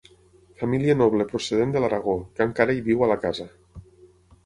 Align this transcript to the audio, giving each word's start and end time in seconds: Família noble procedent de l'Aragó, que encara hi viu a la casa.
Família 0.61 0.95
noble 1.01 1.27
procedent 1.35 1.75
de 1.77 1.85
l'Aragó, 1.85 2.17
que 2.39 2.49
encara 2.51 2.79
hi 2.79 2.85
viu 2.91 3.07
a 3.09 3.15
la 3.15 3.23
casa. 3.29 3.51